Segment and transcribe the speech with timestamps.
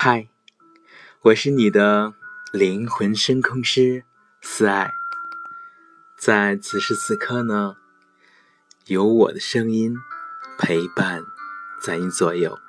[0.00, 0.28] 嗨，
[1.22, 2.14] 我是你的
[2.52, 4.04] 灵魂声空师
[4.40, 4.92] 思爱，
[6.16, 7.74] 在此时此刻呢，
[8.86, 9.96] 有我的声音
[10.56, 11.22] 陪伴
[11.82, 12.60] 在你左右。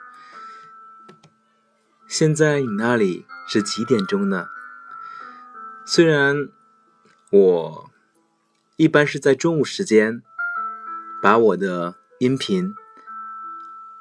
[2.08, 4.48] 现在你那里是几点钟呢？
[5.86, 6.50] 虽然
[7.30, 7.92] 我
[8.76, 10.24] 一般是在中午时间
[11.22, 12.74] 把我的音频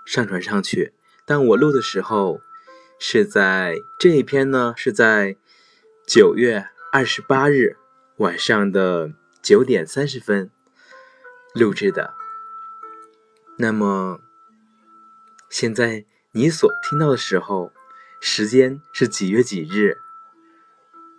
[0.06, 0.95] 上传上去，
[1.26, 2.40] 但我录的时候。
[3.00, 5.36] 是在这一篇呢，是在
[6.06, 7.76] 九月二十八日
[8.16, 10.50] 晚上的九点三十分
[11.54, 12.14] 录制的。
[13.56, 14.20] 那么，
[15.48, 17.72] 现在你所听到的时候，
[18.20, 19.98] 时间是几月几日？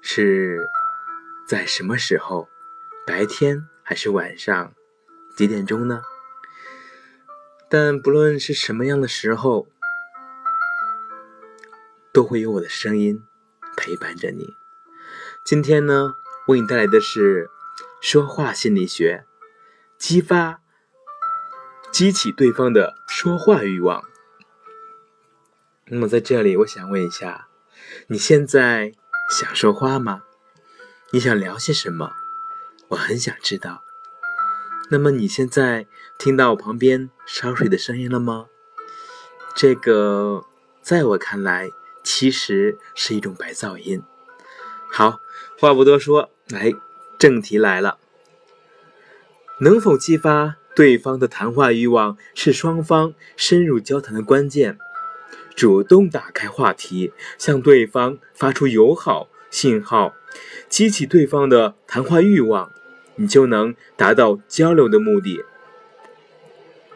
[0.01, 0.59] 是
[1.47, 2.49] 在什么时候？
[3.07, 4.73] 白天还是晚上？
[5.35, 6.01] 几点钟呢？
[7.69, 9.67] 但不论是什么样的时候。
[12.11, 13.23] 都会有我的声音
[13.77, 14.55] 陪伴着你。
[15.43, 16.13] 今天呢，
[16.47, 17.49] 为你带来的是
[18.01, 19.25] 说话心理学，
[19.97, 20.61] 激发、
[21.91, 24.03] 激起对方的说话欲望。
[25.85, 27.47] 那么在这里，我想问一下，
[28.07, 28.93] 你现在
[29.31, 30.23] 想说话吗？
[31.11, 32.11] 你想聊些什么？
[32.89, 33.83] 我很想知道。
[34.91, 35.87] 那么你现在
[36.17, 38.47] 听到我旁边烧水的声音了吗？
[39.55, 40.45] 这个，
[40.81, 41.69] 在我看来。
[42.11, 44.01] 其实是一种白噪音。
[44.91, 45.19] 好，
[45.59, 46.73] 话不多说，来，
[47.19, 47.99] 正题来了。
[49.59, 54.79] 能否激发对方的谈话欲望，是双方深入交谈的关键。
[55.55, 60.15] 主动打开话题，向对方发出友好信号，
[60.67, 62.71] 激起对方的谈话欲望，
[63.17, 65.45] 你就能达到交流的目的。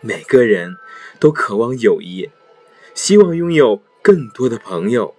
[0.02, 0.78] 每个人
[1.20, 2.32] 都渴望友谊，
[2.96, 3.84] 希望拥有。
[4.04, 5.16] 更多的朋友，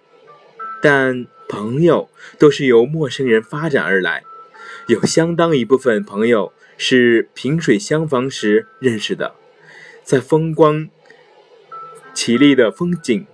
[0.82, 4.24] 但朋友都是由陌生人发展而来，
[4.88, 9.34] 有相当一部分朋友是萍水相逢时认识的，
[10.04, 10.90] 在风光
[12.12, 13.26] 绮丽的风景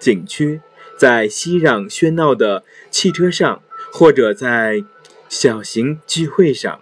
[0.00, 0.60] 景区，
[0.98, 3.62] 在熙攘喧闹的汽车上，
[3.92, 4.84] 或者在
[5.28, 6.80] 小型聚会上，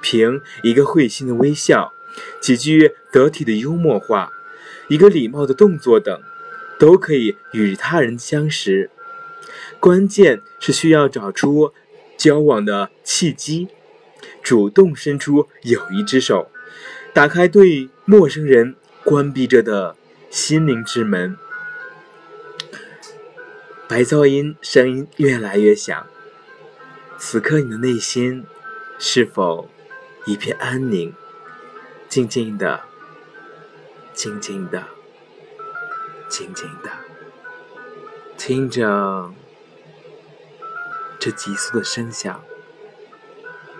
[0.00, 1.92] 凭一个会心的微笑，
[2.40, 4.30] 几句得体的幽默话，
[4.86, 6.22] 一个礼貌的动作等。
[6.80, 8.90] 都可以与他人相识，
[9.78, 11.74] 关键是需要找出
[12.16, 13.68] 交往的契机，
[14.42, 16.50] 主动伸出友谊之手，
[17.12, 18.74] 打开对陌生人
[19.04, 19.94] 关闭着的
[20.30, 21.36] 心灵之门。
[23.86, 26.06] 白噪音声音越来越响，
[27.18, 28.46] 此刻你的内心
[28.98, 29.68] 是否
[30.24, 31.12] 一片安宁？
[32.08, 32.80] 静静的，
[34.14, 34.99] 静静的。
[36.30, 36.90] 静静的
[38.38, 39.34] 听着
[41.18, 42.40] 这急速的声响，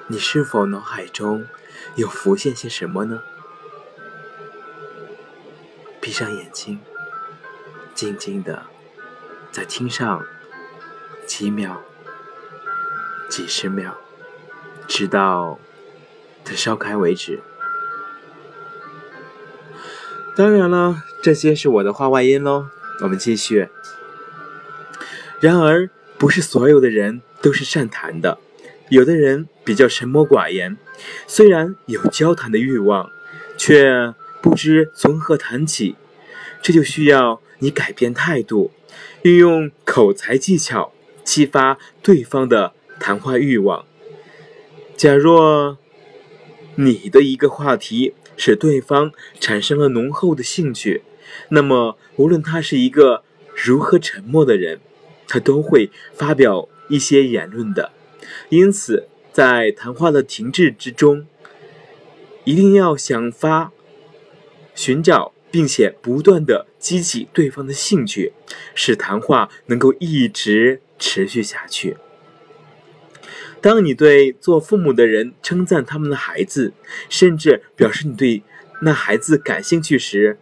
[0.09, 1.47] 你是否脑海中
[1.94, 3.22] 有浮现些什么呢？
[6.00, 6.81] 闭上眼睛，
[7.94, 8.65] 静静的
[9.53, 10.27] 再听上
[11.27, 11.82] 几秒、
[13.31, 13.97] 几十秒，
[14.88, 15.59] 直到
[16.44, 17.41] 它烧开为止。
[20.40, 22.64] 当然了，这些是我的话外音喽。
[23.02, 23.68] 我们继续。
[25.38, 28.38] 然而，不是所有的人都是善谈的，
[28.88, 30.78] 有的人比较沉默寡言，
[31.26, 33.10] 虽然有交谈的欲望，
[33.58, 35.96] 却不知从何谈起。
[36.62, 38.70] 这就需要你改变态度，
[39.20, 43.84] 运用口才技巧，激发对方的谈话欲望。
[44.96, 45.76] 假若
[46.84, 48.14] 你的一个话题。
[48.36, 51.02] 使对方产生了浓厚的兴趣，
[51.50, 53.22] 那么无论他是一个
[53.54, 54.80] 如何沉默的人，
[55.28, 57.92] 他都会发表一些言论的。
[58.48, 61.26] 因此，在谈话的停滞之中，
[62.44, 63.72] 一定要想发、
[64.75, 68.32] 寻找，并且不断的激起对方的兴趣，
[68.75, 71.99] 使谈话能够一直持续下去。
[73.61, 76.73] 当你对做父母的人称赞他们的孩子，
[77.09, 78.43] 甚至表示你对
[78.82, 80.38] 那孩子感兴趣时，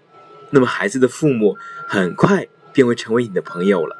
[0.50, 1.56] 那么孩子的父母
[1.86, 3.96] 很快便会成为你的朋友了。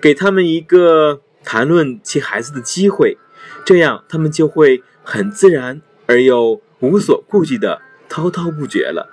[0.00, 3.18] 给他们一个谈论其孩子的机会，
[3.64, 9.10] 这样他们就会很自然而又无所顾忌的滔滔不绝了。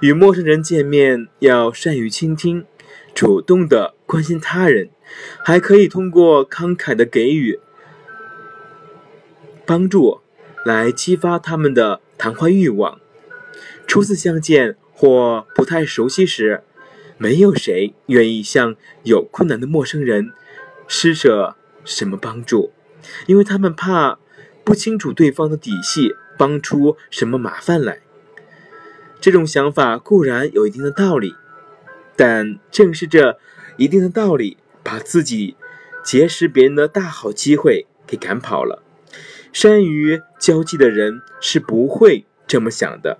[0.00, 2.66] 与陌生人见面要善于倾听，
[3.14, 4.90] 主动的关心他人，
[5.44, 7.60] 还可以通过慷慨的给予。
[9.66, 10.20] 帮助
[10.64, 13.00] 来激发他们的谈话欲望。
[13.86, 16.62] 初次相见或不太熟悉时，
[17.18, 20.32] 没有谁愿意向有困难的陌生人
[20.86, 22.72] 施舍什么帮助，
[23.26, 24.18] 因为他们怕
[24.64, 28.00] 不清楚对方的底细，帮出什么麻烦来。
[29.20, 31.34] 这种想法固然有一定的道理，
[32.16, 33.38] 但正是这
[33.76, 35.56] 一定的道理，把自己
[36.04, 38.83] 结识别人的大好机会给赶跑了。
[39.54, 43.18] 善于交际的人是不会这么想的，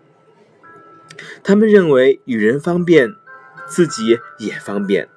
[1.43, 3.15] 他们认为与人方便。
[3.67, 5.09] 自己也方便，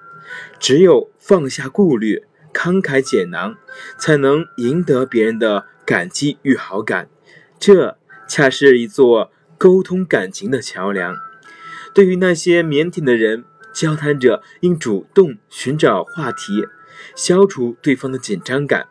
[0.58, 2.24] 只有放下顾虑，
[2.54, 3.58] 慷慨解囊，
[4.00, 7.10] 才能赢得别人的感激与好感。
[7.60, 11.14] 这恰是一座沟通感情的桥梁。
[11.94, 13.44] 对于那些腼腆的人，
[13.74, 16.66] 交谈者应主动寻找话题，
[17.18, 18.88] 消除对方的紧张感。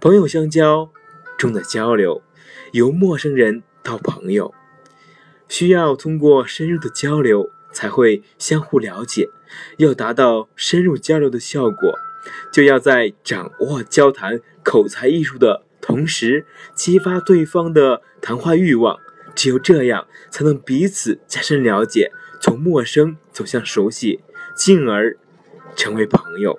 [0.00, 0.90] 朋友相交
[1.40, 2.22] 中的交流，
[2.72, 4.54] 由陌生人到朋友，
[5.48, 7.50] 需要通过深入的交流。
[7.72, 9.30] 才会相互了解。
[9.76, 11.96] 要达到深入交流的效果，
[12.52, 18.98] 就要在掌握交谈口才艺术的同时，激发对方的谈话欲望。
[19.36, 22.10] 只有这样，才能彼此加深了解，
[22.40, 24.20] 从陌生走向熟悉，
[24.56, 25.16] 进而
[25.76, 26.58] 成为朋友。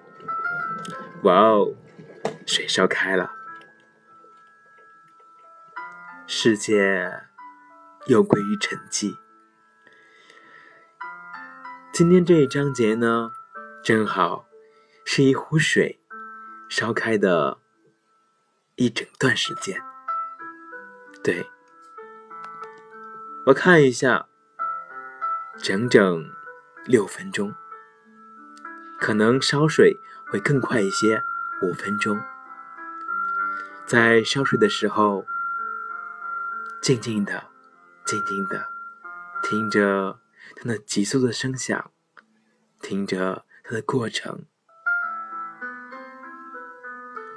[1.23, 1.73] 哇哦，
[2.45, 3.33] 水烧开了，
[6.33, 7.11] 世界
[8.05, 9.17] 又归于沉寂。
[11.91, 13.31] 今天这一章节呢，
[13.83, 14.45] 正好
[15.03, 15.99] 是一壶水
[16.69, 17.57] 烧开的
[18.75, 19.83] 一整段时间。
[21.21, 21.45] 对，
[23.47, 24.29] 我看一下，
[25.57, 26.31] 整整
[26.85, 27.53] 六分钟，
[29.01, 29.97] 可能烧水
[30.27, 31.21] 会更快一些，
[31.61, 32.17] 五分钟。
[33.85, 35.25] 在烧水的时候，
[36.81, 37.47] 静静的，
[38.05, 38.67] 静静的
[39.43, 40.19] 听着。
[40.55, 41.91] 它那急速的声响，
[42.79, 44.45] 听着它的过程，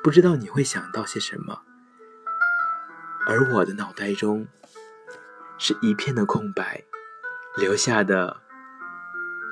[0.02, 1.62] 不知道你会想到些什么。
[3.26, 4.49] 而我的脑袋中
[5.58, 6.85] 是一片的空白，
[7.56, 8.41] 留下的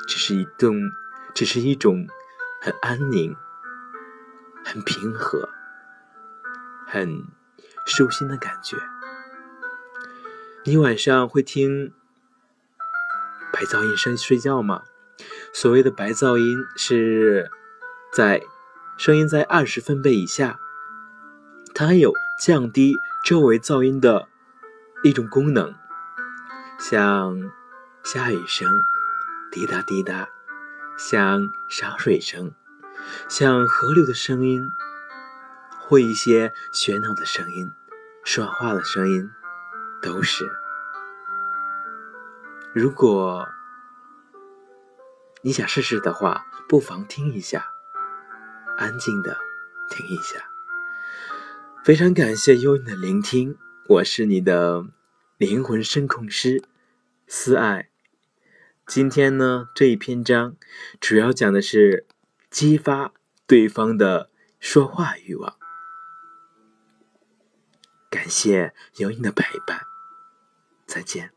[0.09, 0.75] 只是一种，
[1.35, 2.09] 只是一种
[2.61, 3.37] 很安宁、
[4.65, 5.49] 很平和、
[6.87, 7.27] 很
[7.87, 8.77] 舒心的感觉。
[10.64, 11.93] 你晚上会听？
[13.53, 14.82] 白噪音声睡觉吗？
[15.53, 17.50] 所谓的白噪音是
[18.12, 18.41] 在
[18.97, 20.61] 声音在二十分贝以下，
[21.75, 22.94] 它有降低
[23.25, 24.29] 周围噪音的
[25.03, 25.75] 一种功能，
[26.79, 27.50] 像
[28.05, 28.69] 下雨声，
[29.50, 30.29] 滴答滴答，
[30.97, 32.53] 像洒水声，
[33.29, 34.62] 像河流的声音，
[35.81, 37.73] 或一些喧闹的声音、
[38.23, 39.29] 说话的声音，
[40.02, 40.50] 都是。
[42.75, 43.49] 如果
[45.43, 47.66] 你想试试的话，不妨听一下，
[48.78, 49.38] 安静的
[49.90, 50.38] 听一下。
[51.84, 53.56] 非常感谢幽你的聆听，
[53.88, 54.84] 我是你的
[55.37, 56.62] 灵魂声控师
[57.26, 57.90] 思爱。
[58.87, 60.56] 今天呢，这一篇章
[61.00, 62.06] 主要讲的是
[62.50, 63.12] 激发
[63.46, 65.56] 对方的说话欲望。
[68.08, 69.81] 感谢有你的陪伴，
[70.93, 71.31] 再见。